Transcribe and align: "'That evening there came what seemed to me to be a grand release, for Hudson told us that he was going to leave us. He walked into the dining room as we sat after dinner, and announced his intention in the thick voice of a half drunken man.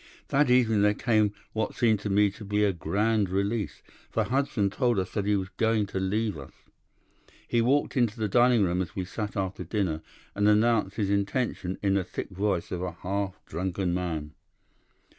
"'That 0.29 0.49
evening 0.49 0.81
there 0.81 0.95
came 0.95 1.31
what 1.53 1.75
seemed 1.75 1.99
to 1.99 2.09
me 2.09 2.31
to 2.31 2.43
be 2.43 2.63
a 2.63 2.73
grand 2.73 3.29
release, 3.29 3.83
for 4.09 4.23
Hudson 4.23 4.71
told 4.71 4.97
us 4.97 5.11
that 5.11 5.25
he 5.27 5.35
was 5.35 5.49
going 5.57 5.85
to 5.85 5.99
leave 5.99 6.39
us. 6.39 6.53
He 7.47 7.61
walked 7.61 7.95
into 7.95 8.17
the 8.17 8.27
dining 8.27 8.63
room 8.63 8.81
as 8.81 8.95
we 8.95 9.05
sat 9.05 9.37
after 9.37 9.63
dinner, 9.63 10.01
and 10.33 10.47
announced 10.47 10.95
his 10.95 11.11
intention 11.11 11.77
in 11.83 11.93
the 11.93 12.03
thick 12.03 12.31
voice 12.31 12.71
of 12.71 12.81
a 12.81 12.93
half 13.03 13.39
drunken 13.45 13.93
man. 13.93 14.33